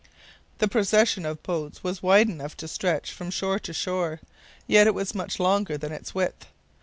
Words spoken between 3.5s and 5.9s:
to shore; yet it was much longer